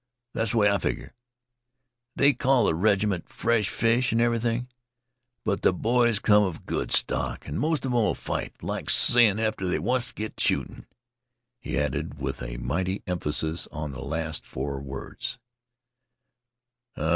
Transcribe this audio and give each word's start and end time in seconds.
That's 0.33 0.53
the 0.53 0.57
way 0.57 0.71
I 0.71 0.79
figger. 0.79 1.13
They 2.15 2.33
call 2.33 2.65
the 2.65 2.73
reg'ment 2.73 3.29
'Fresh 3.29 3.69
fish' 3.69 4.11
and 4.11 4.19
everything; 4.19 4.67
but 5.45 5.61
the 5.61 5.71
boys 5.73 6.17
come 6.17 6.41
of 6.41 6.65
good 6.65 6.91
stock, 6.91 7.47
and 7.47 7.59
most 7.59 7.85
of 7.85 7.91
'em 7.91 7.97
'll 7.99 8.15
fight 8.15 8.63
like 8.63 8.89
sin 8.89 9.37
after 9.37 9.67
they 9.67 9.77
oncet 9.77 10.15
git 10.15 10.39
shootin'," 10.39 10.87
he 11.59 11.77
added, 11.77 12.17
with 12.19 12.41
a 12.41 12.57
mighty 12.57 13.03
emphasis 13.05 13.67
on 13.71 13.91
the 13.91 14.01
last 14.03 14.43
four 14.43 14.81
words. 14.81 15.37